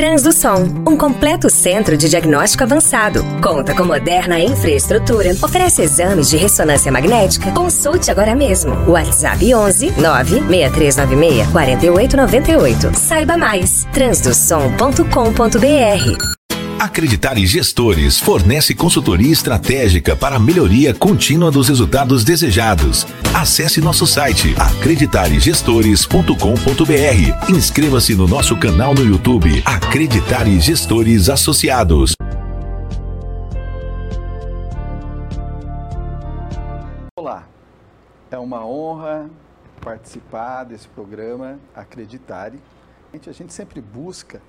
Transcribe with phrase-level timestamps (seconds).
[0.00, 3.22] Transdução, um completo centro de diagnóstico avançado.
[3.42, 7.52] Conta com moderna infraestrutura, oferece exames de ressonância magnética.
[7.52, 8.72] Consulte agora mesmo.
[8.90, 12.94] WhatsApp 11 96396 4898.
[12.94, 13.84] Saiba mais.
[13.92, 16.39] transdução.com.br
[16.80, 23.06] Acreditar em Gestores fornece consultoria estratégica para a melhoria contínua dos resultados desejados.
[23.34, 27.54] Acesse nosso site acreditaregestores.com.br.
[27.54, 32.14] Inscreva-se no nosso canal no YouTube Acreditar em Gestores Associados.
[37.14, 37.46] Olá,
[38.30, 39.28] é uma honra
[39.82, 42.58] participar desse programa Acreditare.
[43.12, 44.40] A gente sempre busca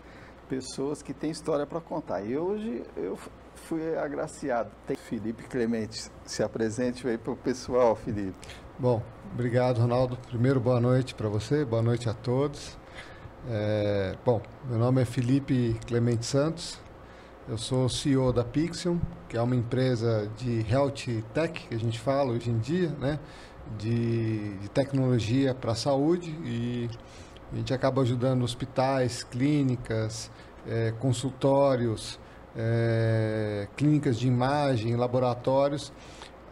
[0.51, 2.21] pessoas que têm história para contar.
[2.25, 3.17] E hoje eu
[3.55, 4.69] fui agraciado.
[4.85, 8.35] Tem Felipe Clemente, se apresente aí para o pessoal, Felipe.
[8.77, 9.01] Bom,
[9.33, 10.17] obrigado, Ronaldo.
[10.27, 12.77] Primeiro, boa noite para você, boa noite a todos.
[13.49, 16.77] É, bom, meu nome é Felipe Clemente Santos,
[17.47, 18.97] eu sou CEO da Pixion,
[19.29, 23.19] que é uma empresa de health tech, que a gente fala hoje em dia, né?
[23.77, 26.89] de, de tecnologia para a saúde e
[27.51, 30.31] a gente acaba ajudando hospitais, clínicas,
[30.67, 32.19] é, consultórios,
[32.55, 35.91] é, clínicas de imagem, laboratórios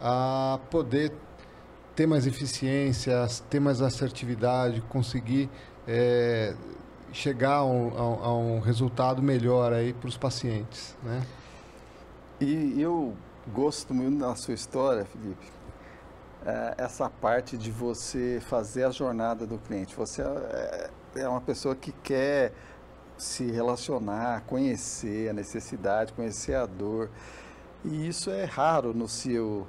[0.00, 1.12] a poder
[1.94, 5.50] ter mais eficiência, ter mais assertividade, conseguir
[5.86, 6.54] é,
[7.12, 11.22] chegar a um, a um, resultado melhor aí para os pacientes, né?
[12.40, 13.14] E eu
[13.52, 15.44] gosto muito da sua história, Felipe,
[16.78, 19.94] essa parte de você fazer a jornada do cliente.
[19.96, 22.52] Você é, é uma pessoa que quer
[23.18, 27.10] se relacionar, conhecer a necessidade, conhecer a dor.
[27.84, 29.66] E isso é raro no seu.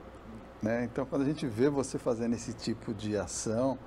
[0.61, 0.85] Né?
[0.85, 3.77] Então, quando a gente vê você fazendo esse tipo de ação,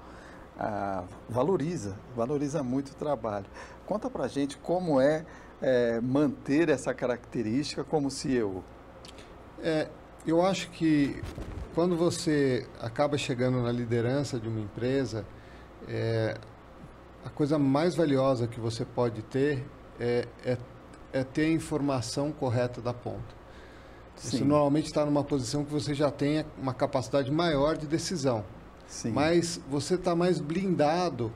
[0.58, 3.46] ah, valoriza, valoriza muito o trabalho.
[3.86, 5.24] Conta pra gente como é,
[5.62, 8.62] é manter essa característica como CEO.
[9.62, 9.88] É,
[10.27, 11.22] eu acho que
[11.75, 15.27] quando você acaba chegando na liderança de uma empresa,
[15.89, 16.39] é,
[17.24, 19.64] a coisa mais valiosa que você pode ter
[19.98, 20.58] é, é,
[21.12, 23.35] é ter a informação correta da ponta.
[24.17, 24.36] Sim.
[24.36, 28.45] Isso normalmente está numa posição que você já tem uma capacidade maior de decisão.
[28.86, 29.11] Sim.
[29.11, 31.33] Mas você está mais blindado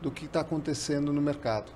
[0.00, 1.72] do que está acontecendo no mercado.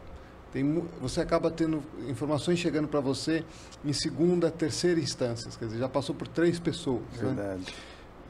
[0.54, 3.44] Tem, você acaba tendo informações chegando para você
[3.84, 7.02] em segunda, terceira instâncias, quer dizer, já passou por três pessoas.
[7.14, 7.26] Né?
[7.26, 7.60] Verdade.
[7.60, 7.66] Né?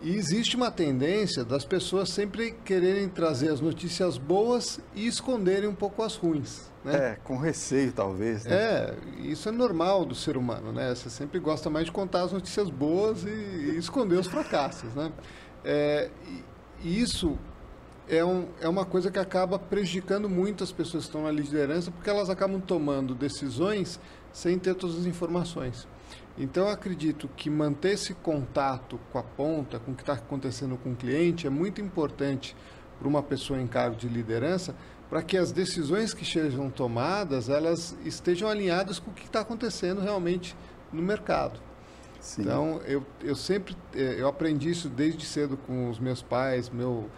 [0.00, 5.74] E existe uma tendência das pessoas sempre quererem trazer as notícias boas e esconderem um
[5.74, 6.72] pouco as ruins.
[6.82, 6.94] Né?
[6.94, 8.44] É, com receio talvez.
[8.44, 8.54] Né?
[8.54, 10.94] É, isso é normal do ser humano, né?
[10.94, 15.12] Você sempre gosta mais de contar as notícias boas e, e esconder os fracassos, né?
[15.62, 16.10] É,
[16.82, 17.38] e isso
[18.08, 21.90] é, um, é uma coisa que acaba prejudicando muito as pessoas que estão na liderança,
[21.90, 23.98] porque elas acabam tomando decisões
[24.32, 25.86] sem ter todas as informações.
[26.36, 30.76] Então, eu acredito que manter esse contato com a ponta, com o que está acontecendo
[30.76, 32.56] com o cliente, é muito importante
[32.98, 34.74] para uma pessoa em cargo de liderança,
[35.08, 40.00] para que as decisões que sejam tomadas, elas estejam alinhadas com o que está acontecendo
[40.00, 40.56] realmente
[40.92, 41.60] no mercado.
[42.18, 42.42] Sim.
[42.42, 47.08] Então, eu, eu sempre, eh, eu aprendi isso desde cedo com os meus pais, meu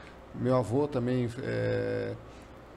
[0.40, 2.14] meu avô também é,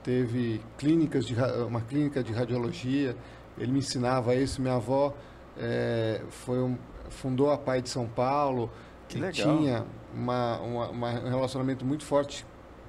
[0.03, 1.35] teve clínicas de,
[1.67, 3.15] uma clínica de radiologia,
[3.57, 4.61] ele me ensinava isso.
[4.61, 5.13] Minha avó
[5.57, 6.77] é, foi um,
[7.09, 8.69] fundou a Pai de São Paulo,
[9.07, 12.45] que, que tinha uma, uma, uma, um relacionamento muito forte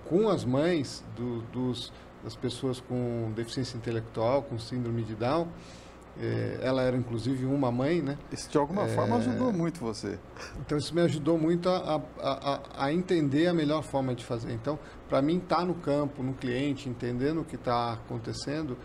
[0.09, 1.93] com as mães do, dos,
[2.23, 5.49] das pessoas com deficiência intelectual, com síndrome de Down.
[6.19, 8.19] É, ela era inclusive uma mãe, né?
[8.33, 10.19] Isso de alguma é, forma ajudou muito você.
[10.61, 14.53] Então isso me ajudou muito a, a, a entender a melhor forma de fazer.
[14.53, 14.79] Então,
[15.09, 18.77] para mim, estar tá no campo, no cliente, entendendo o que está acontecendo,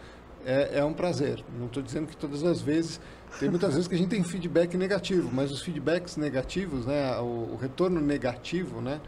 [0.46, 1.44] é, é, um prazer.
[1.58, 3.02] Não estou dizendo que todas as vezes,
[3.40, 7.54] tem muitas vezes que a gente tem feedback negativo, mas os feedbacks negativos, né, o,
[7.54, 9.02] o retorno negativo, né,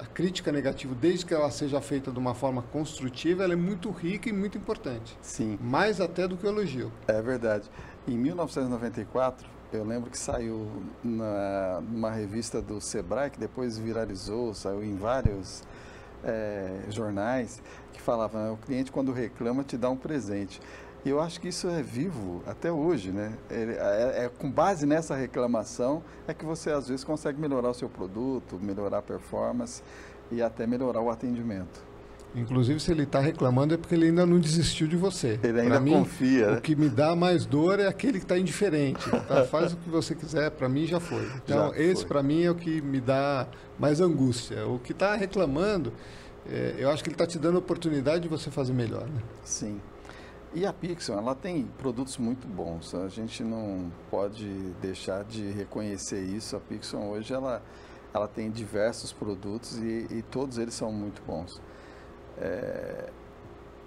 [0.00, 3.90] a crítica negativa, desde que ela seja feita de uma forma construtiva, ela é muito
[3.90, 5.16] rica e muito importante.
[5.20, 5.58] Sim.
[5.60, 6.90] Mais até do que o elogio.
[7.06, 7.70] É verdade.
[8.08, 10.66] Em 1994, eu lembro que saiu
[11.04, 15.62] na, numa revista do Sebrae, que depois viralizou, saiu em vários
[16.24, 20.60] é, jornais, que falava, né, o cliente quando reclama te dá um presente.
[21.04, 23.32] E eu acho que isso é vivo até hoje, né?
[23.48, 27.74] É, é, é, com base nessa reclamação é que você às vezes consegue melhorar o
[27.74, 29.82] seu produto, melhorar a performance
[30.30, 31.90] e até melhorar o atendimento.
[32.34, 35.40] Inclusive, se ele está reclamando é porque ele ainda não desistiu de você.
[35.42, 36.52] Ele ainda mim, confia.
[36.52, 36.58] Né?
[36.58, 39.08] O que me dá mais dor é aquele que está indiferente.
[39.26, 39.44] Tá?
[39.44, 41.24] Faz o que você quiser, para mim já foi.
[41.36, 43.46] Então, já esse para mim é o que me dá
[43.78, 44.66] mais angústia.
[44.66, 45.92] O que está reclamando,
[46.48, 49.06] é, eu acho que ele está te dando a oportunidade de você fazer melhor.
[49.06, 49.20] Né?
[49.44, 49.80] Sim.
[50.52, 52.92] E a Pixel, ela tem produtos muito bons.
[52.92, 54.48] A gente não pode
[54.80, 56.56] deixar de reconhecer isso.
[56.56, 57.62] A Pixel hoje ela,
[58.12, 61.62] ela tem diversos produtos e, e todos eles são muito bons.
[62.36, 63.10] É,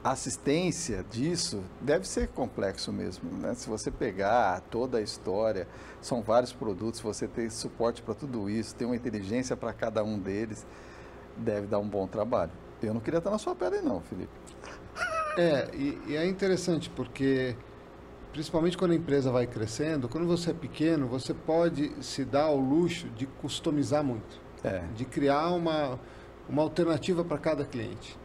[0.02, 3.30] a assistência disso deve ser complexo mesmo.
[3.30, 3.54] Né?
[3.56, 5.68] Se você pegar toda a história,
[6.02, 10.18] são vários produtos, você tem suporte para tudo isso, tem uma inteligência para cada um
[10.18, 10.66] deles,
[11.36, 12.52] deve dar um bom trabalho.
[12.82, 14.32] Eu não queria estar na sua pele não, Felipe.
[15.38, 17.56] É, e, e, é interessante porque,
[18.32, 22.58] principalmente quando a empresa vai crescendo, quando você é pequeno, você pode se dar ao
[22.58, 24.84] luxo de customizar muito, é.
[24.96, 26.00] de criar uma,
[26.48, 28.18] uma alternativa para cada cliente.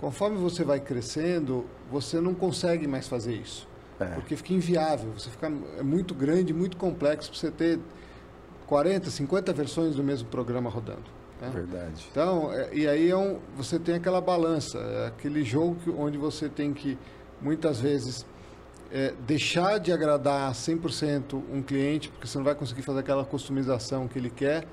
[0.00, 3.68] Conforme você vai crescendo, você não consegue mais fazer isso,
[3.98, 4.06] é.
[4.06, 7.80] porque fica inviável, você fica é muito grande, muito complexo para você ter
[8.66, 11.17] 40, 50 versões do mesmo programa rodando.
[11.40, 11.50] Né?
[11.50, 12.06] Verdade.
[12.10, 16.18] Então, é, e aí é um, você tem aquela balança, é aquele jogo que, onde
[16.18, 16.98] você tem que,
[17.40, 18.26] muitas vezes,
[18.90, 24.08] é, deixar de agradar 100% um cliente, porque você não vai conseguir fazer aquela customização
[24.08, 24.66] que ele quer,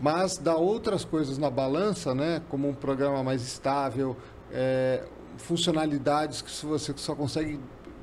[0.00, 4.16] mas dar outras coisas na balança, né, como um programa mais estável,
[4.50, 5.04] é,
[5.38, 7.58] funcionalidades que você só consegue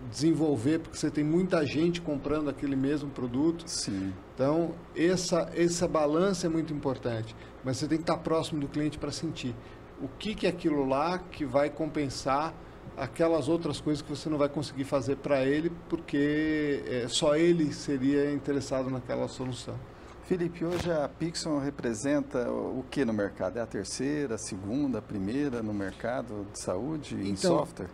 [0.10, 3.64] desenvolver porque você tem muita gente comprando aquele mesmo produto.
[3.68, 4.14] Sim.
[4.34, 8.98] Então, essa, essa balança é muito importante mas você tem que estar próximo do cliente
[8.98, 9.56] para sentir
[10.02, 12.54] o que, que é aquilo lá que vai compensar
[12.96, 17.74] aquelas outras coisas que você não vai conseguir fazer para ele, porque é, só ele
[17.74, 19.76] seria interessado naquela solução.
[20.24, 23.58] Felipe, hoje a Pixel representa o que no mercado?
[23.58, 27.90] É a terceira, a segunda, a primeira no mercado de saúde então, em software?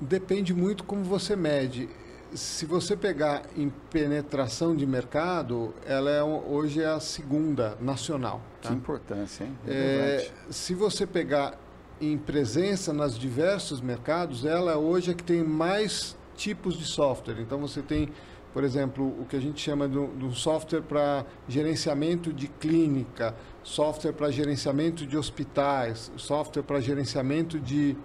[0.00, 1.88] Depende muito como você mede
[2.34, 8.40] se você pegar em penetração de mercado, ela é hoje é a segunda nacional.
[8.62, 8.68] Tá?
[8.68, 9.58] Que importância, hein?
[9.66, 11.58] É, se você pegar
[12.00, 17.40] em presença nos diversos mercados, ela hoje é que tem mais tipos de software.
[17.40, 18.08] Então você tem,
[18.54, 24.12] por exemplo, o que a gente chama de um software para gerenciamento de clínica, software
[24.12, 27.96] para gerenciamento de hospitais, software para gerenciamento de,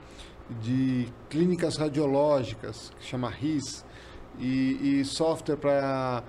[0.61, 3.83] de clínicas radiológicas, que chama RIS
[4.39, 6.23] e, e software para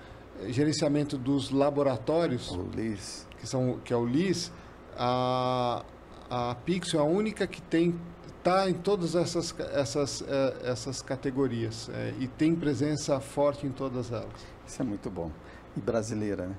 [0.48, 3.26] gerenciamento dos laboratórios, o LIS.
[3.38, 4.52] que são que é o LIS,
[4.96, 5.84] a,
[6.30, 7.98] a Pixel é a única que tem
[8.38, 14.12] está em todas essas essas é, essas categorias é, e tem presença forte em todas
[14.12, 14.46] elas.
[14.66, 15.30] Isso é muito bom
[15.76, 16.56] e brasileira, né?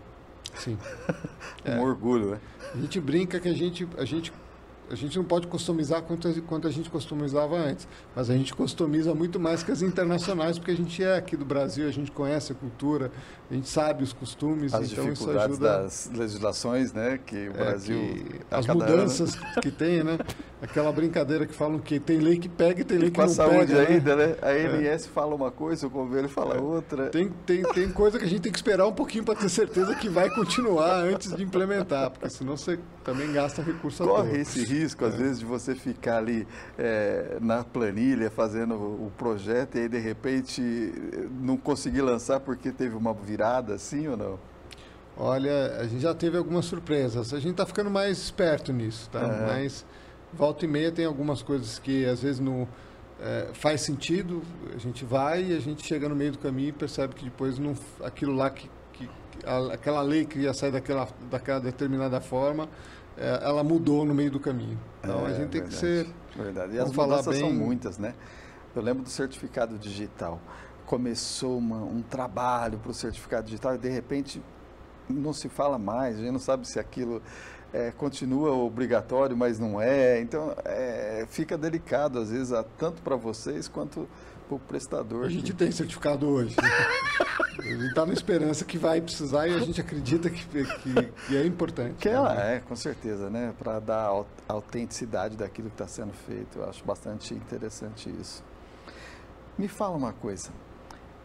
[0.56, 0.78] Sim.
[1.66, 1.80] um é.
[1.80, 2.40] orgulho, né?
[2.74, 4.34] A gente brinca que a gente a gente
[4.90, 9.14] a gente não pode customizar quanto, quanto a gente customizava antes, mas a gente customiza
[9.14, 12.52] muito mais que as internacionais, porque a gente é aqui do Brasil, a gente conhece
[12.52, 13.12] a cultura,
[13.50, 15.82] a gente sabe os costumes, as então isso ajuda.
[15.82, 17.98] das legislações, né, que o é, Brasil...
[17.98, 19.62] Que, as mudanças ano...
[19.62, 20.18] que tem, né,
[20.62, 23.28] aquela brincadeira que falam que tem lei que pega e tem lei e que não
[23.28, 23.44] pega.
[23.44, 24.36] Com a saúde ainda, né?
[24.42, 25.10] A ANS é.
[25.10, 26.60] fala uma coisa, o governo fala é.
[26.60, 27.10] outra.
[27.10, 29.96] Tem, tem, tem coisa que a gente tem que esperar um pouquinho para ter certeza
[29.96, 34.77] que vai continuar antes de implementar, porque senão você também gasta recurso Corre esse risco,
[34.86, 35.18] às é.
[35.18, 36.48] vezes, de você ficar ali
[36.78, 40.62] é, na planilha fazendo o projeto e aí, de repente,
[41.42, 44.40] não conseguir lançar porque teve uma virada, assim ou não?
[45.20, 47.34] Olha, a gente já teve algumas surpresas.
[47.34, 49.46] A gente está ficando mais esperto nisso, tá?
[49.48, 49.84] Mas
[50.32, 52.68] volta e meia tem algumas coisas que às vezes não
[53.20, 54.44] é, faz sentido.
[54.76, 57.58] A gente vai e a gente chega no meio do caminho e percebe que depois
[57.58, 59.10] não, aquilo lá que, que
[59.44, 62.70] a, aquela lei que ia sair daquela, daquela determinada forma
[63.18, 64.80] ela mudou no meio do caminho.
[65.00, 66.08] Então é, a gente tem verdade, que ser.
[66.36, 66.76] Verdade.
[66.76, 67.40] E as mudanças bem...
[67.40, 68.14] são muitas, né?
[68.76, 70.40] Eu lembro do certificado digital.
[70.86, 74.42] Começou uma, um trabalho para o certificado digital e de repente
[75.10, 77.22] não se fala mais, a gente não sabe se aquilo
[77.74, 80.22] é, continua obrigatório, mas não é.
[80.22, 84.08] Então é, fica delicado, às vezes, tanto para vocês quanto
[84.48, 85.26] para o prestador.
[85.26, 86.56] A gente tem certificado hoje.
[87.60, 91.38] a gente está na esperança que vai precisar e a gente acredita que, que, que
[91.38, 91.96] é importante.
[92.00, 92.56] Que ela né?
[92.56, 93.54] é, com certeza, né?
[93.60, 94.10] Para dar
[94.48, 96.60] a autenticidade daquilo que está sendo feito.
[96.60, 98.44] Eu acho bastante interessante isso.
[99.58, 100.50] Me fala uma coisa.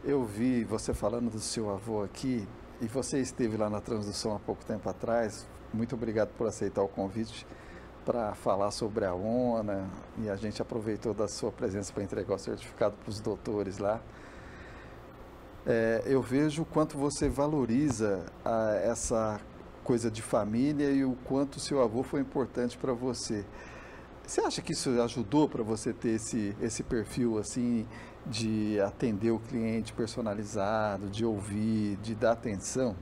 [0.05, 2.47] Eu vi você falando do seu avô aqui
[2.81, 5.47] e você esteve lá na transdução há pouco tempo atrás.
[5.73, 7.47] Muito obrigado por aceitar o convite
[8.05, 12.39] para falar sobre a ONA e a gente aproveitou da sua presença para entregar o
[12.39, 14.01] certificado para os doutores lá.
[15.65, 19.41] É, eu vejo o quanto você valoriza a, essa
[19.85, 23.45] coisa de família e o quanto seu avô foi importante para você.
[24.27, 27.87] Você acha que isso ajudou para você ter esse, esse perfil assim
[28.25, 32.97] de atender o cliente personalizado, de ouvir, de dar atenção?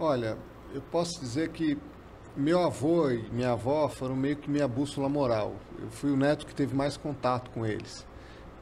[0.00, 0.38] Olha,
[0.72, 1.78] eu posso dizer que
[2.38, 5.54] meu avô e minha avó foram meio que minha bússola moral.
[5.82, 8.06] Eu fui o neto que teve mais contato com eles.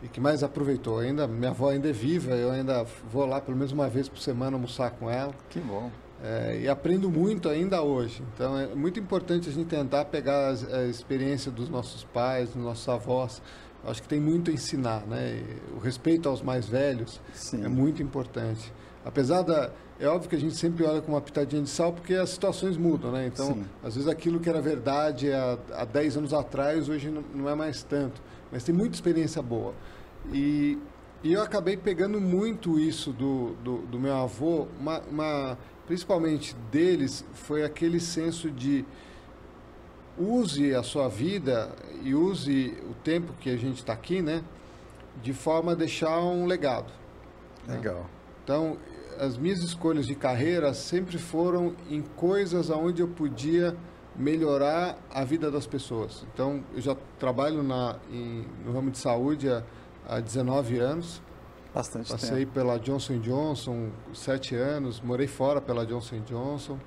[0.02, 0.98] e que mais aproveitou.
[0.98, 4.18] Ainda minha avó ainda é viva, eu ainda vou lá pelo menos uma vez por
[4.18, 5.34] semana almoçar com ela.
[5.48, 5.90] Que bom.
[6.22, 8.22] É, e aprendo muito ainda hoje.
[8.34, 12.62] Então é muito importante a gente tentar pegar a, a experiência dos nossos pais, dos
[12.62, 13.42] nossos avós.
[13.84, 15.42] Acho que tem muito a ensinar, né?
[15.42, 17.64] E o respeito aos mais velhos Sim.
[17.64, 18.72] é muito importante.
[19.06, 22.12] Apesar da é óbvio que a gente sempre olha com uma pitadinha de sal porque
[22.12, 23.26] as situações mudam, né?
[23.26, 23.64] Então, Sim.
[23.82, 27.54] às vezes aquilo que era verdade há, há 10 anos atrás, hoje não, não é
[27.54, 28.20] mais tanto.
[28.52, 29.72] Mas tem muita experiência boa.
[30.30, 30.76] E,
[31.22, 37.24] e eu acabei pegando muito isso do, do, do meu avô, uma, uma, principalmente deles,
[37.32, 38.84] foi aquele senso de
[40.18, 41.70] use a sua vida
[42.02, 44.42] e use o tempo que a gente está aqui, né?
[45.22, 46.92] De forma a deixar um legado.
[47.66, 47.76] né?
[48.46, 48.76] Então,
[49.18, 53.76] as minhas escolhas de carreira sempre foram em coisas onde eu podia
[54.14, 56.24] melhorar a vida das pessoas.
[56.32, 59.64] Então, eu já trabalho na, em- no ramo de saúde há,
[60.08, 61.20] há 19 anos.
[61.74, 62.52] Bastante Passei tempo.
[62.52, 66.78] pela Johnson Johnson sete anos, morei fora pela Johnson Johnson,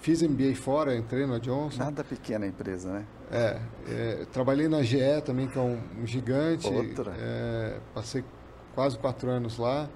[0.00, 1.78] fiz MBA fora, entrei na Johnson.
[1.84, 3.06] Nada pequena a empresa, né?
[3.30, 6.66] É, é, trabalhei na GE também, que é um, um gigante.
[6.68, 7.12] Outra.
[7.18, 8.24] É, passei
[8.74, 9.88] quase quatro anos lá.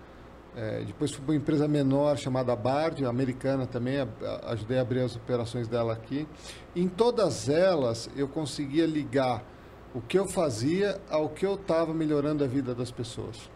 [0.57, 4.81] É, depois fui para uma empresa menor chamada Bard, americana também, a- a- ajudei a
[4.81, 6.27] abrir as operações dela aqui.
[6.75, 9.45] Em todas elas, eu conseguia ligar
[9.95, 13.51] o que eu fazia ao que eu estava melhorando a vida das pessoas.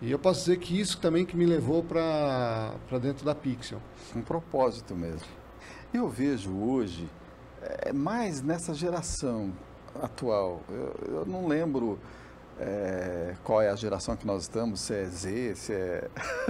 [0.00, 3.80] E eu posso dizer que isso também que me levou para dentro da Pixel.
[4.14, 5.26] Um propósito mesmo.
[5.92, 7.08] Eu vejo hoje,
[7.62, 9.52] é, mais nessa geração
[10.00, 11.98] atual, eu, eu não lembro
[12.58, 16.08] é, qual é a geração que nós estamos, se é Z, se é.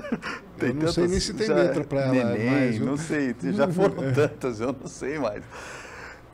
[0.58, 2.78] Eu não sei nem se tem letra para ela neném, mais?
[2.78, 5.44] Não sei, já foram tantas, eu não sei mais.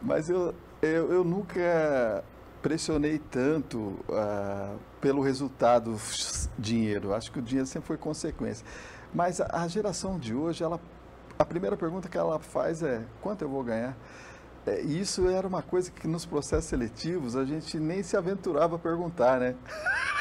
[0.00, 2.23] Mas eu, eu, eu nunca
[2.62, 5.97] pressionei tanto ah, pelo resultado
[6.59, 7.12] dinheiro.
[7.12, 8.64] Acho que o dinheiro sempre foi consequência.
[9.12, 10.81] Mas a, a geração de hoje, ela,
[11.38, 13.97] a primeira pergunta que ela faz é quanto eu vou ganhar?
[14.66, 18.78] É, isso era uma coisa que nos processos seletivos a gente nem se aventurava a
[18.78, 19.54] perguntar, né?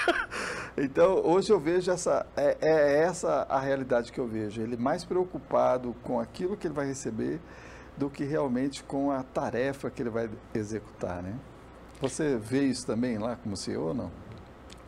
[0.77, 4.61] Então, hoje eu vejo essa, é, é essa a realidade que eu vejo.
[4.61, 7.41] Ele mais preocupado com aquilo que ele vai receber
[7.97, 11.35] do que realmente com a tarefa que ele vai executar, né?
[11.99, 14.11] Você vê isso também lá como CEO ou não?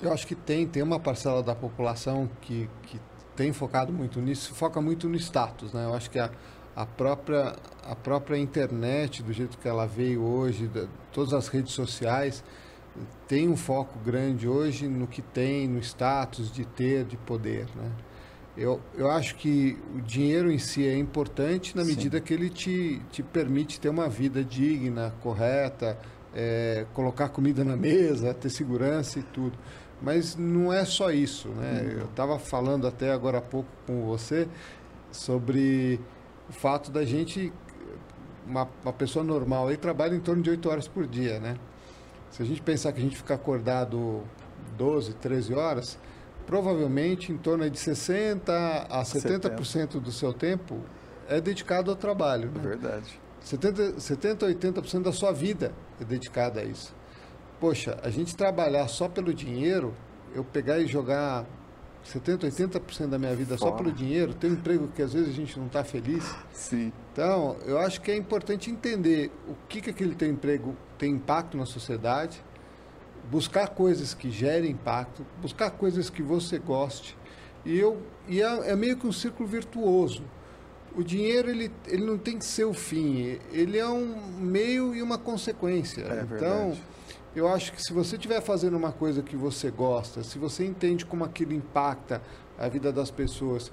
[0.02, 3.00] Eu acho que tem, tem uma parcela da população que, que
[3.36, 5.86] tem focado muito nisso, foca muito no status, né?
[5.86, 6.32] Eu acho que a,
[6.76, 11.74] a, própria, a própria internet, do jeito que ela veio hoje, da- todas as redes
[11.74, 12.44] sociais,
[13.28, 17.92] tem um foco grande hoje no que tem, no status de ter, de poder, né?
[18.56, 21.90] Eu, eu acho que o dinheiro em si é importante na Sim.
[21.90, 25.98] medida que ele te, te permite ter uma vida digna, correta,
[26.36, 29.58] é, colocar comida na mesa, ter segurança e tudo.
[30.00, 31.96] Mas não é só isso, né?
[31.98, 34.48] Eu estava falando até agora há pouco com você
[35.12, 36.00] sobre
[36.50, 37.52] o fato da gente,
[38.46, 41.56] uma, uma pessoa normal aí trabalha em torno de 8 horas por dia, né?
[42.30, 44.24] Se a gente pensar que a gente fica acordado
[44.78, 46.00] 12, 13 horas,
[46.46, 50.80] provavelmente em torno de 60 a 70% do seu tempo
[51.28, 52.52] é dedicado ao trabalho.
[52.52, 52.60] Né?
[52.62, 53.20] verdade.
[53.42, 56.94] 70, 70 80% da sua vida é dedicada a isso.
[57.60, 59.94] Poxa, a gente trabalhar só pelo dinheiro,
[60.34, 61.46] eu pegar e jogar
[62.04, 63.78] 70, 80% da minha vida só Fora.
[63.78, 66.24] pelo dinheiro, ter um emprego que às vezes a gente não está feliz.
[66.52, 66.92] Sim.
[67.12, 71.58] Então, eu acho que é importante entender o que, que aquele teu emprego tem impacto
[71.58, 72.44] na sociedade,
[73.32, 77.18] buscar coisas que gerem impacto, buscar coisas que você goste.
[77.66, 80.24] E, eu, e é, é meio que um círculo virtuoso.
[80.96, 85.02] O dinheiro ele, ele não tem que ser o fim, ele é um meio e
[85.02, 86.02] uma consequência.
[86.02, 86.84] É então, verdade.
[87.36, 91.06] Eu acho que se você estiver fazendo uma coisa que você gosta, se você entende
[91.06, 92.22] como aquilo impacta
[92.58, 93.72] a vida das pessoas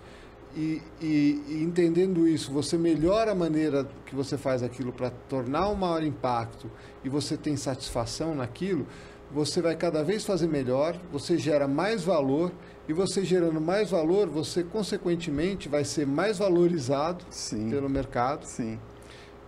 [0.56, 5.68] e, e- e entendendo isso, você melhora a maneira que você faz aquilo para tornar
[5.68, 6.70] um maior impacto
[7.04, 8.86] e você tem satisfação naquilo,
[9.32, 12.50] você vai cada vez fazer melhor, você gera mais valor
[12.88, 17.70] e você gerando mais valor, você consequentemente vai ser mais valorizado Sim.
[17.70, 18.76] pelo mercado Sim.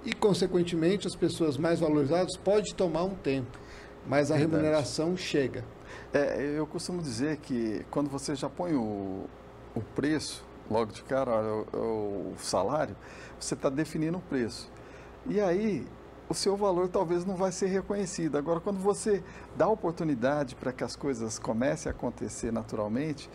[0.04, 3.58] e consequentemente as pessoas mais valorizadas pode tomar um tempo,
[4.06, 4.56] mas a Verdade.
[4.56, 5.64] remuneração chega.
[6.12, 9.26] É, eu costumo dizer que quando você já põe o,
[9.74, 11.30] o preço, logo de cara,
[11.72, 12.96] o, o salário,
[13.38, 14.70] você está definindo o preço.
[15.26, 15.86] E aí,
[16.28, 18.36] o seu valor talvez não vai ser reconhecido.
[18.36, 19.22] Agora, quando você
[19.56, 23.28] dá oportunidade para que as coisas comecem a acontecer naturalmente,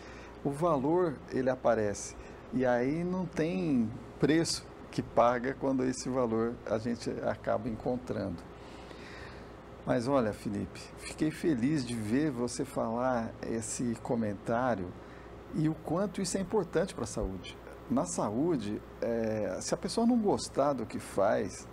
[0.44, 2.16] o valor ele aparece.
[2.54, 8.38] E aí não tem preço que paga quando esse valor a gente acaba encontrando.
[9.88, 14.92] Mas olha, Felipe, fiquei feliz de ver você falar esse comentário
[15.56, 17.58] e o quanto isso é importante para a saúde.
[17.90, 21.66] Na saúde, é, se a pessoa não gostar do que faz,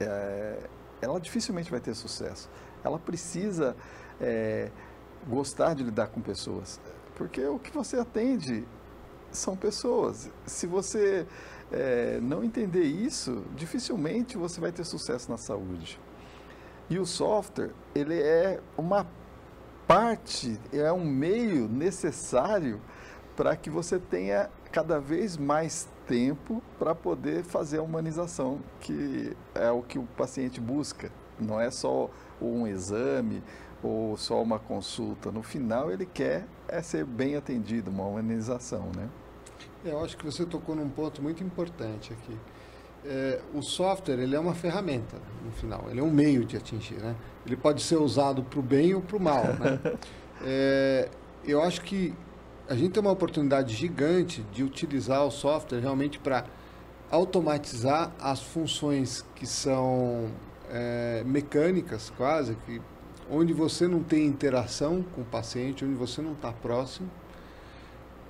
[0.00, 0.66] é,
[1.02, 2.48] ela dificilmente vai ter sucesso.
[2.82, 3.76] Ela precisa
[4.18, 4.70] é,
[5.28, 6.80] gostar de lidar com pessoas,
[7.16, 8.66] porque o que você atende
[9.30, 10.30] são pessoas.
[10.46, 11.26] Se você
[11.70, 16.00] é, não entender isso, dificilmente você vai ter sucesso na saúde.
[16.92, 19.06] E o software, ele é uma
[19.88, 22.82] parte, é um meio necessário
[23.34, 29.70] para que você tenha cada vez mais tempo para poder fazer a humanização, que é
[29.70, 31.10] o que o paciente busca.
[31.40, 33.42] Não é só um exame
[33.82, 35.32] ou só uma consulta.
[35.32, 39.08] No final, ele quer é ser bem atendido, uma humanização, né?
[39.82, 42.38] Eu acho que você tocou num ponto muito importante aqui.
[43.04, 47.00] É, o software ele é uma ferramenta no final, ele é um meio de atingir,
[47.00, 47.16] né?
[47.44, 49.80] Ele pode ser usado para o bem ou para o mal, né?
[50.44, 51.08] é,
[51.44, 52.14] eu acho que
[52.68, 56.44] a gente tem uma oportunidade gigante de utilizar o software realmente para
[57.10, 60.30] automatizar as funções que são
[60.70, 62.80] é, mecânicas quase, que,
[63.28, 67.10] onde você não tem interação com o paciente, onde você não está próximo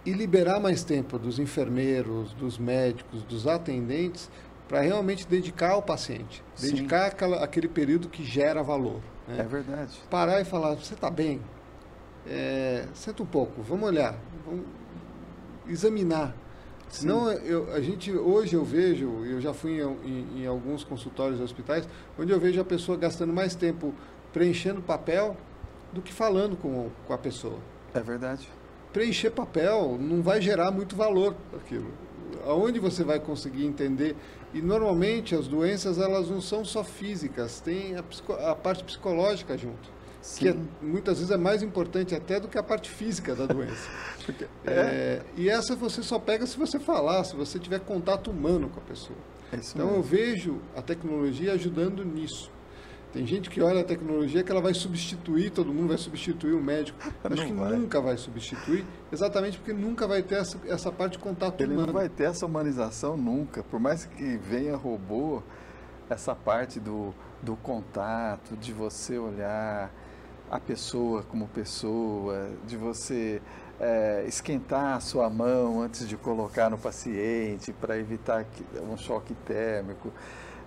[0.05, 4.29] e liberar mais tempo dos enfermeiros, dos médicos, dos atendentes
[4.73, 9.02] para realmente dedicar ao paciente, dedicar aquela, aquele período que gera valor.
[9.29, 9.37] Né?
[9.41, 10.00] É verdade.
[10.09, 11.43] Parar e falar, você está bem?
[12.26, 14.64] É, senta um pouco, vamos olhar, vamos
[15.69, 16.35] examinar.
[16.88, 21.38] Senão, eu, a gente, hoje eu vejo, eu já fui em, em, em alguns consultórios
[21.38, 21.87] e hospitais,
[22.19, 23.93] onde eu vejo a pessoa gastando mais tempo
[24.33, 25.37] preenchendo papel
[25.93, 27.59] do que falando com, com a pessoa.
[27.93, 28.49] É verdade
[28.93, 31.91] preencher papel não vai gerar muito valor aquilo.
[32.44, 34.16] Aonde você vai conseguir entender?
[34.52, 39.90] E normalmente as doenças elas não são só físicas, tem a, a parte psicológica junto.
[40.20, 40.40] Sim.
[40.40, 43.88] Que é, muitas vezes é mais importante até do que a parte física da doença.
[44.25, 44.70] Porque, é.
[44.72, 48.78] É, e essa você só pega se você falar, se você tiver contato humano com
[48.78, 49.18] a pessoa.
[49.52, 49.99] É então mesmo.
[49.99, 52.50] eu vejo a tecnologia ajudando nisso.
[53.12, 56.62] Tem gente que olha a tecnologia que ela vai substituir, todo mundo vai substituir o
[56.62, 56.98] médico.
[57.22, 57.72] Acho não que vai.
[57.72, 61.88] nunca vai substituir, exatamente porque nunca vai ter essa, essa parte de contato Ele humano.
[61.88, 63.62] não vai ter essa humanização nunca.
[63.62, 65.42] Por mais que venha robô,
[66.08, 69.92] essa parte do, do contato, de você olhar
[70.50, 73.42] a pessoa como pessoa, de você
[73.80, 78.46] é, esquentar a sua mão antes de colocar no paciente para evitar
[78.90, 80.10] um choque térmico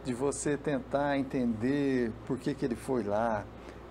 [0.06, 3.44] de você tentar entender por que, que ele foi lá.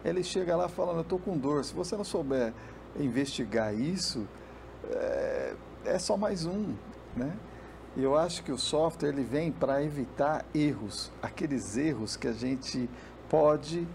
[0.05, 1.64] Ele chega lá falando, eu estou com dor.
[1.64, 2.55] Se você não souber
[2.98, 4.27] investigar isso,
[4.90, 6.74] é, é só mais um,
[7.16, 7.37] né?
[7.96, 12.33] E eu acho que o software ele vem para evitar erros, aqueles erros que a
[12.33, 12.88] gente
[13.29, 13.87] pode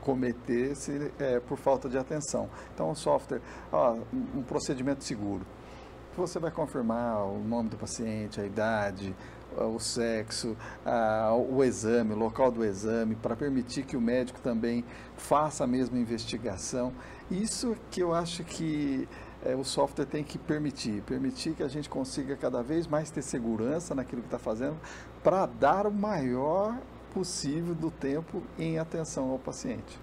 [0.00, 2.48] cometer se, é, por falta de atenção.
[2.72, 3.40] Então, o software,
[3.72, 5.44] ó, um procedimento seguro.
[6.16, 9.14] Você vai confirmar o nome do paciente, a idade,
[9.64, 10.56] o sexo,
[11.48, 14.84] o exame, o local do exame, para permitir que o médico também
[15.16, 16.92] faça a mesma investigação.
[17.30, 19.08] Isso que eu acho que
[19.44, 23.22] é, o software tem que permitir, permitir que a gente consiga cada vez mais ter
[23.22, 24.76] segurança naquilo que está fazendo,
[25.22, 26.76] para dar o maior
[27.12, 29.98] possível do tempo em atenção ao paciente.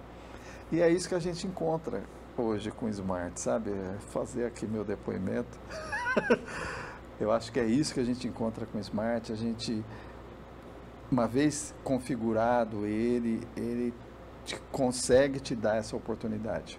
[0.72, 2.02] E é isso que a gente encontra
[2.36, 3.70] hoje com o Smart, sabe?
[3.70, 5.58] É fazer aqui meu depoimento.
[7.20, 9.32] Eu acho que é isso que a gente encontra com o Smart.
[9.32, 9.84] A gente,
[11.10, 13.94] uma vez configurado ele, ele
[14.44, 16.78] te, consegue te dar essa oportunidade.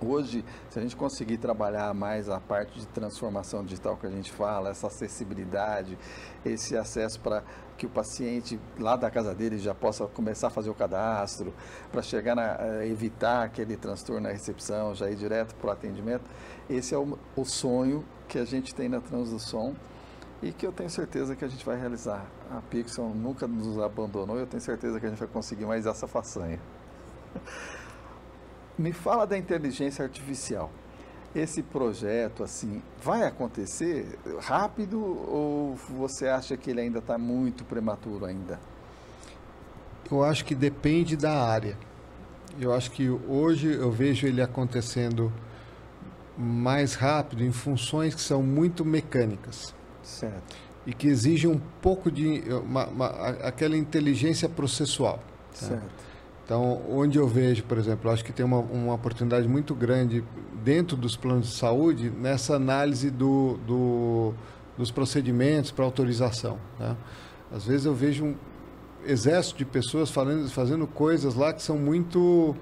[0.00, 4.30] Hoje, se a gente conseguir trabalhar mais a parte de transformação digital que a gente
[4.30, 5.98] fala, essa acessibilidade,
[6.44, 7.42] esse acesso para
[7.76, 11.52] que o paciente lá da casa dele já possa começar a fazer o cadastro,
[11.90, 16.24] para chegar a evitar aquele transtorno na recepção, já ir direto para o atendimento,
[16.70, 19.74] esse é o, o sonho que a gente tem na Transdução
[20.42, 22.24] e que eu tenho certeza que a gente vai realizar.
[22.50, 25.86] A Pixel nunca nos abandonou e eu tenho certeza que a gente vai conseguir mais
[25.86, 26.60] essa façanha.
[28.78, 30.70] Me fala da inteligência artificial.
[31.34, 38.24] Esse projeto, assim, vai acontecer rápido ou você acha que ele ainda está muito prematuro
[38.24, 38.60] ainda?
[40.10, 41.76] Eu acho que depende da área.
[42.58, 45.32] Eu acho que hoje eu vejo ele acontecendo
[46.38, 49.74] mais rápido em funções que são muito mecânicas.
[50.02, 50.56] Certo.
[50.86, 53.06] E que exigem um pouco de uma, uma,
[53.42, 55.18] aquela inteligência processual.
[55.58, 55.66] Tá?
[55.66, 56.08] Certo.
[56.44, 60.24] Então, onde eu vejo, por exemplo, acho que tem uma, uma oportunidade muito grande
[60.64, 64.34] dentro dos planos de saúde nessa análise do, do
[64.78, 66.56] dos procedimentos para autorização.
[66.78, 66.96] Né?
[67.52, 68.34] Às vezes eu vejo um,
[69.04, 72.54] exército de pessoas falando, fazendo coisas lá que são muito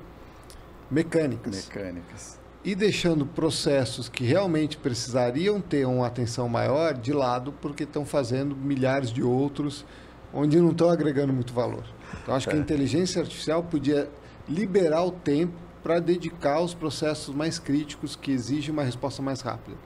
[0.91, 1.67] mecânicas.
[1.67, 2.39] Mecânicas.
[2.66, 8.57] E deixando processos que realmente precisariam ter uma atenção maior de lado, porque estão fazendo
[8.57, 9.87] milhares de outros,
[10.35, 11.85] onde não estão agregando muito valor.
[12.20, 12.50] Então, acho é.
[12.50, 12.62] que a é.
[12.62, 14.11] inteligência artificial podia
[14.48, 19.76] liberar o tempo para dedicar aos processos mais críticos que exigem uma resposta mais rápida.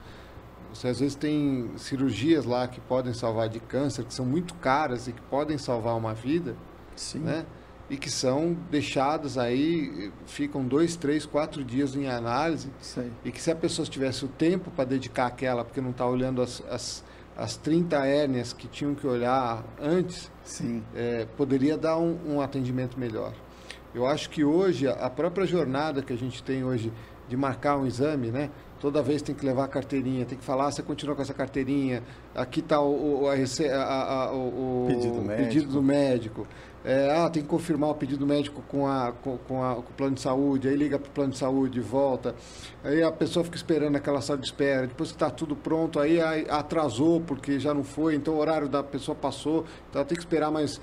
[0.73, 5.07] Você às vezes tem cirurgias lá que podem salvar de câncer, que são muito caras
[5.07, 6.57] e que podem salvar uma vida,
[6.97, 7.19] Sim.
[7.19, 7.45] né?
[7.91, 12.71] E que são deixadas aí, ficam dois, três, quatro dias em análise.
[12.81, 13.11] Sim.
[13.25, 16.41] E que se a pessoa tivesse o tempo para dedicar aquela, porque não está olhando
[16.41, 17.05] as, as,
[17.37, 20.31] as 30 hérnias que tinham que olhar antes,
[20.95, 23.35] é, poderia dar um, um atendimento melhor.
[23.93, 26.93] Eu acho que hoje, a própria jornada que a gente tem hoje
[27.29, 28.51] de marcar um exame, né?
[28.81, 31.35] Toda vez tem que levar a carteirinha, tem que falar, ah, você continua com essa
[31.35, 32.03] carteirinha,
[32.35, 36.47] aqui está o, o, a, a, o, pedido, pedido do médico.
[36.83, 39.95] É, ah, tem que confirmar o pedido médico com, a, com, com, a, com o
[39.95, 42.35] plano de saúde, aí liga para o plano de saúde e volta.
[42.83, 46.19] Aí a pessoa fica esperando aquela sala de espera, depois que está tudo pronto, aí,
[46.19, 50.17] aí atrasou porque já não foi, então o horário da pessoa passou, então ela tem
[50.17, 50.81] que esperar mais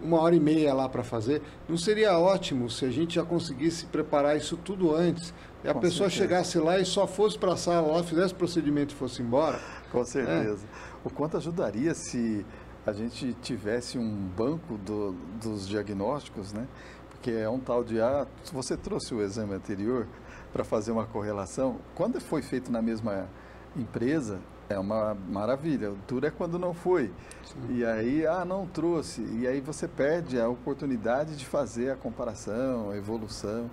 [0.00, 1.42] uma hora e meia lá para fazer.
[1.68, 5.34] Não seria ótimo se a gente já conseguisse preparar isso tudo antes
[5.64, 6.22] e a Com pessoa certeza.
[6.44, 9.58] chegasse lá e só fosse para a sala lá, fizesse o procedimento e fosse embora?
[9.90, 10.62] Com certeza.
[10.62, 10.98] É.
[11.02, 12.44] O quanto ajudaria se
[12.86, 16.68] a gente tivesse um banco do, dos diagnósticos, né?
[17.10, 20.06] Porque é um tal de, ah, você trouxe o exame anterior
[20.52, 21.78] para fazer uma correlação.
[21.94, 23.26] Quando foi feito na mesma
[23.74, 25.92] empresa, é uma maravilha.
[25.92, 27.10] O duro é quando não foi.
[27.42, 27.78] Sim.
[27.78, 29.22] E aí, ah, não trouxe.
[29.32, 33.70] E aí você perde a oportunidade de fazer a comparação, a evolução,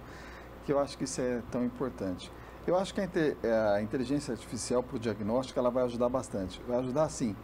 [0.66, 2.32] que eu acho que isso é tão importante.
[2.66, 6.62] Eu acho que a, inteligência artificial para o diagnóstico ela vai ajudar bastante.
[6.68, 7.36] Vai ajudar, sim,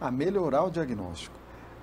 [0.00, 1.36] a melhorar o diagnóstico.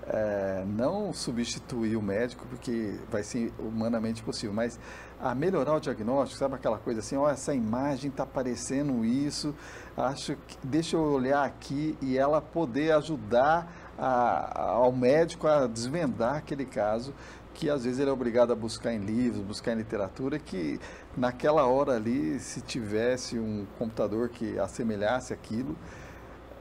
[0.05, 4.77] É, não substituir o médico, porque vai ser humanamente possível, mas
[5.21, 9.55] a melhorar o diagnóstico, sabe aquela coisa assim, ó, essa imagem está parecendo isso,
[9.95, 16.35] acho que deixa eu olhar aqui e ela poder ajudar a, ao médico a desvendar
[16.35, 17.13] aquele caso
[17.53, 20.79] que às vezes ele é obrigado a buscar em livros, buscar em literatura, que
[21.15, 25.75] naquela hora ali, se tivesse um computador que assemelhasse aquilo,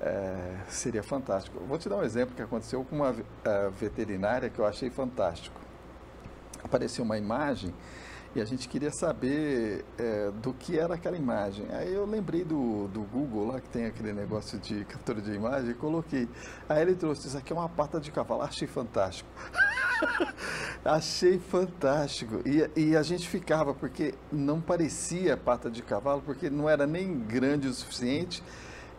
[0.01, 1.61] é, seria fantástico.
[1.67, 5.61] Vou te dar um exemplo que aconteceu com uma uh, veterinária que eu achei fantástico.
[6.63, 7.73] Apareceu uma imagem
[8.35, 11.67] e a gente queria saber é, do que era aquela imagem.
[11.71, 15.71] Aí eu lembrei do, do Google lá, que tem aquele negócio de captura de imagem,
[15.71, 16.29] e coloquei.
[16.69, 19.29] Aí ele trouxe, isso aqui é uma pata de cavalo, achei fantástico.
[20.83, 22.41] achei fantástico.
[22.47, 27.19] E, e a gente ficava, porque não parecia pata de cavalo, porque não era nem
[27.19, 28.43] grande o suficiente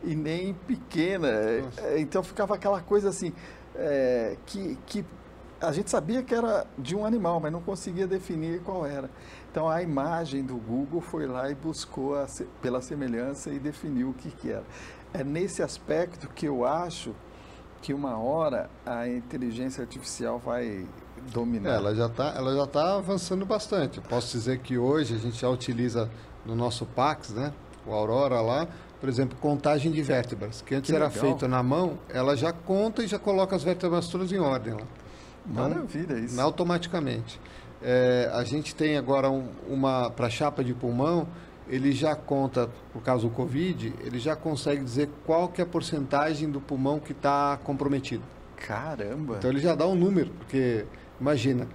[0.04, 1.62] e nem pequena.
[1.62, 2.00] Nossa.
[2.00, 3.34] Então ficava aquela coisa assim,
[3.76, 5.04] é, que, que
[5.64, 9.10] a gente sabia que era de um animal, mas não conseguia definir qual era.
[9.50, 12.28] Então a imagem do Google foi lá e buscou a,
[12.62, 14.64] pela semelhança e definiu o que, que era.
[15.14, 17.16] É nesse aspecto que eu acho
[17.82, 20.86] que uma hora a inteligência artificial vai
[21.32, 21.72] dominar.
[21.72, 23.98] É, ela já está ela já tá avançando bastante.
[23.98, 26.10] Eu posso dizer que hoje a gente já utiliza
[26.46, 27.54] no nosso Pax, né,
[27.86, 28.68] o Aurora lá,
[29.00, 33.04] por exemplo, contagem de vértebras, que antes que era feito na mão, ela já conta
[33.04, 35.03] e já coloca as vértebras todas em ordem lá.
[35.46, 36.40] Maravilha isso.
[36.40, 37.40] Automaticamente.
[37.82, 41.28] É, a gente tem agora um, uma, para chapa de pulmão,
[41.68, 45.68] ele já conta, por causa do Covid, ele já consegue dizer qual que é a
[45.68, 48.24] porcentagem do pulmão que está comprometido.
[48.56, 49.36] Caramba!
[49.38, 50.86] Então ele já dá um número, porque
[51.20, 51.68] imagina,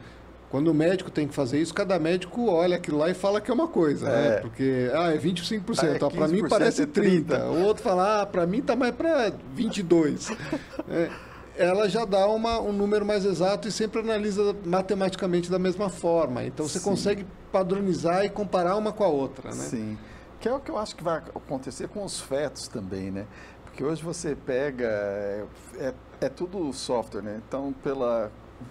[0.50, 3.50] quando o médico tem que fazer isso, cada médico olha aquilo lá e fala que
[3.50, 4.26] é uma coisa, né?
[4.26, 4.30] é.
[4.30, 4.36] né?
[4.40, 7.36] Porque, ah, é 25%, ah, é para mim parece 30.
[7.36, 7.44] 30.
[7.50, 10.30] O outro fala, ah, para mim tá mais para 22.
[10.88, 11.27] é
[11.58, 16.44] ela já dá uma, um número mais exato e sempre analisa matematicamente da mesma forma.
[16.44, 16.84] Então você Sim.
[16.84, 19.64] consegue padronizar e comparar uma com a outra, né?
[19.64, 19.98] Sim.
[20.40, 23.26] Que é o que eu acho que vai acontecer com os fetos também, né?
[23.64, 25.44] Porque hoje você pega, é,
[25.78, 27.42] é, é tudo software, né?
[27.46, 28.30] Então, pela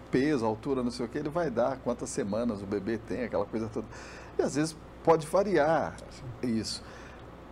[0.09, 3.45] peso, altura, não sei o que, ele vai dar quantas semanas o bebê tem, aquela
[3.45, 3.87] coisa toda.
[4.39, 5.97] E às vezes pode variar
[6.41, 6.57] Sim.
[6.57, 6.81] isso.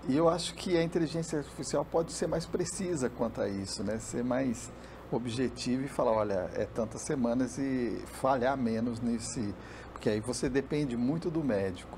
[0.07, 3.97] E eu acho que a inteligência artificial pode ser mais precisa quanto a isso, né?
[3.99, 4.71] Ser mais
[5.11, 9.53] objetivo e falar, olha, é tantas semanas e falhar menos nesse.
[9.91, 11.97] Porque aí você depende muito do médico.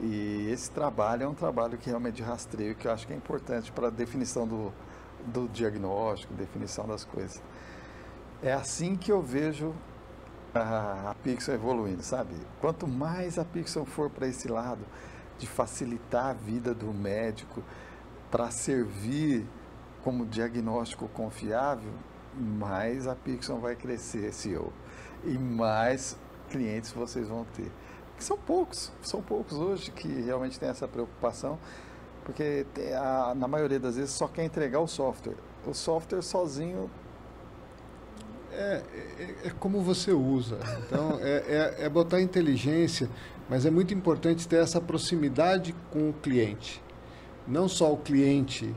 [0.00, 3.16] E esse trabalho é um trabalho que realmente de rastreio, que eu acho que é
[3.16, 4.72] importante para a definição do,
[5.26, 7.40] do diagnóstico, definição das coisas.
[8.42, 9.74] É assim que eu vejo
[10.54, 12.34] a, a Pixel evoluindo, sabe?
[12.60, 14.84] Quanto mais a Pixel for para esse lado
[15.38, 17.62] de facilitar a vida do médico
[18.30, 19.46] para servir
[20.02, 21.92] como diagnóstico confiável,
[22.38, 24.72] mais a Pixel vai crescer, CEO.
[25.24, 26.18] e mais
[26.50, 27.70] clientes vocês vão ter.
[28.18, 31.58] são poucos, são poucos hoje que realmente têm essa preocupação,
[32.24, 32.66] porque
[32.96, 35.36] a, na maioria das vezes só quer entregar o software.
[35.66, 36.90] O software sozinho
[38.56, 38.82] é,
[39.18, 40.58] é, é, como você usa.
[40.86, 43.08] Então, é, é, é, botar inteligência,
[43.48, 46.82] mas é muito importante ter essa proximidade com o cliente.
[47.46, 48.74] Não só o cliente,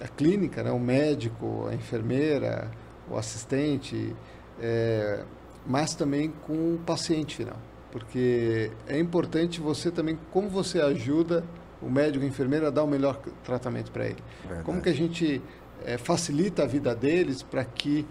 [0.00, 2.70] a clínica, né, o médico, a enfermeira,
[3.10, 4.14] o assistente,
[4.60, 5.24] é,
[5.66, 7.56] mas também com o paciente final.
[7.90, 11.44] Porque é importante você também, como você ajuda
[11.80, 14.22] o médico e a enfermeira a dar o melhor tratamento para ele.
[14.42, 14.64] Verdade.
[14.64, 15.42] Como que a gente
[15.84, 18.06] é, facilita a vida deles para que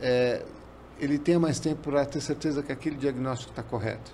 [0.00, 0.42] é,
[1.00, 4.12] ele tenha mais tempo para ter certeza que aquele diagnóstico está correto.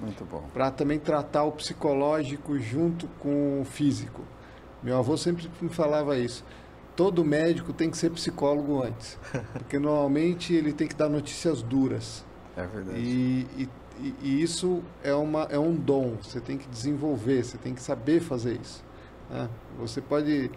[0.00, 0.44] Muito bom.
[0.52, 4.22] Para também tratar o psicológico junto com o físico.
[4.82, 6.44] Meu avô sempre me falava isso.
[6.96, 9.18] Todo médico tem que ser psicólogo antes,
[9.52, 12.24] porque normalmente ele tem que dar notícias duras.
[12.56, 12.98] É verdade.
[12.98, 16.16] E, e, e isso é, uma, é um dom.
[16.22, 18.84] Você tem que desenvolver, você tem que saber fazer isso.
[19.30, 19.48] Né?
[19.78, 20.50] Você pode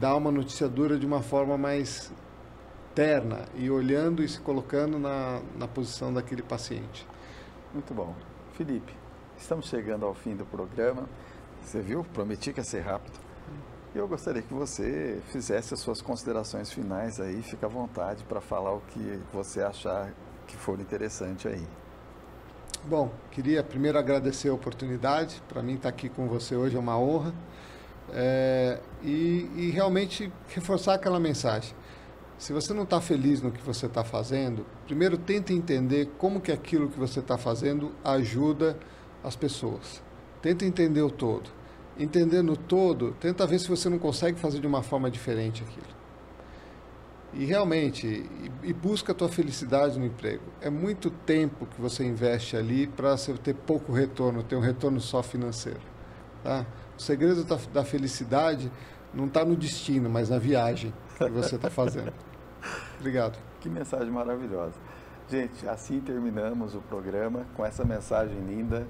[0.00, 2.12] dar uma notícia dura de uma forma mais
[2.94, 7.06] terna e olhando e se colocando na, na posição daquele paciente.
[7.72, 8.14] Muito bom.
[8.54, 8.92] Felipe,
[9.36, 11.08] estamos chegando ao fim do programa.
[11.62, 12.04] Você viu?
[12.12, 13.27] Prometi que ia ser rápido.
[13.94, 17.42] Eu gostaria que você fizesse as suas considerações finais aí.
[17.42, 20.12] Fica à vontade para falar o que você achar
[20.46, 21.66] que for interessante aí.
[22.84, 25.42] Bom, queria primeiro agradecer a oportunidade.
[25.48, 27.32] Para mim estar aqui com você hoje é uma honra.
[28.12, 31.74] É, e, e realmente reforçar aquela mensagem.
[32.36, 36.52] Se você não está feliz no que você está fazendo, primeiro tente entender como que
[36.52, 38.78] aquilo que você está fazendo ajuda
[39.24, 40.02] as pessoas.
[40.40, 41.57] Tenta entender o todo.
[41.98, 45.98] Entendendo todo, tenta ver se você não consegue fazer de uma forma diferente aquilo.
[47.32, 50.44] E realmente, e, e busca a tua felicidade no emprego.
[50.60, 55.00] É muito tempo que você investe ali para você ter pouco retorno, ter um retorno
[55.00, 55.80] só financeiro.
[56.42, 56.64] Tá?
[56.96, 58.70] O segredo da, da felicidade
[59.12, 62.12] não está no destino, mas na viagem que você está fazendo.
[62.98, 63.38] Obrigado.
[63.60, 64.74] Que mensagem maravilhosa.
[65.28, 68.86] Gente, assim terminamos o programa com essa mensagem linda.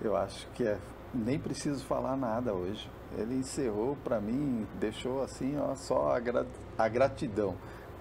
[0.00, 0.78] Eu acho que é
[1.14, 2.90] nem preciso falar nada hoje.
[3.16, 7.54] Ele encerrou para mim, deixou assim, ó, só a, gra a gratidão.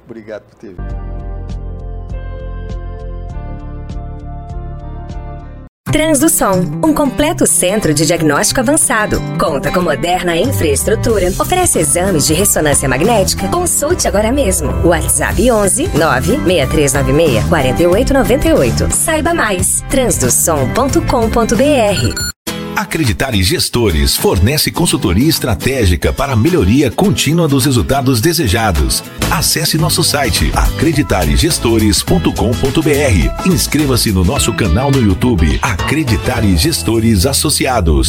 [0.05, 1.07] Obrigado por ter vindo.
[5.91, 9.19] Transdução, um completo centro de diagnóstico avançado.
[9.39, 13.47] Conta com moderna infraestrutura, oferece exames de ressonância magnética.
[13.47, 14.69] Consulte agora mesmo.
[14.85, 18.91] WhatsApp 11 96396 4898.
[18.91, 19.81] Saiba mais.
[19.89, 22.36] transdução.com.br
[22.77, 29.03] Acreditar em Gestores fornece consultoria estratégica para a melhoria contínua dos resultados desejados.
[29.31, 33.49] Acesse nosso site acreditaregestores.com.br.
[33.49, 38.05] Inscreva-se no nosso canal no YouTube Acreditar em Gestores Associados.